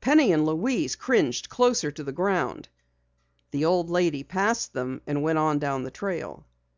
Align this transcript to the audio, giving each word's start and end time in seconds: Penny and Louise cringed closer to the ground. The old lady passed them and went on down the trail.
Penny 0.00 0.32
and 0.32 0.46
Louise 0.46 0.96
cringed 0.96 1.50
closer 1.50 1.90
to 1.90 2.02
the 2.02 2.10
ground. 2.10 2.70
The 3.50 3.66
old 3.66 3.90
lady 3.90 4.22
passed 4.22 4.72
them 4.72 5.02
and 5.06 5.22
went 5.22 5.36
on 5.36 5.58
down 5.58 5.82
the 5.82 5.90
trail. 5.90 6.46